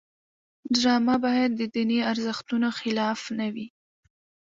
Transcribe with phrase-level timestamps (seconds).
[0.75, 3.67] ډرامه باید د دیني ارزښتونو خلاف نه وي